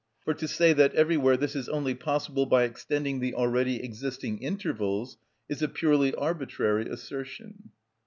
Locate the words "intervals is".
4.39-5.61